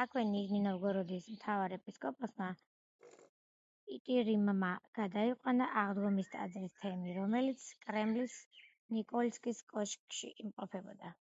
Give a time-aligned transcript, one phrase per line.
[0.00, 2.48] აქვე ნიჟნი-ნოვგოროდის მთავარეპისკოპოსმა
[3.04, 8.38] პიტირიმმა გადაიყვანა აღდგომის ტაძრის თემი, რომელიც კრემლის
[8.98, 11.14] ნიკოლსკის კოშკი იმყოფებოდა.